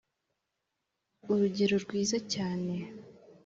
urugero 1.31 1.75
rwiza 1.83 2.17
cysane 2.31 2.75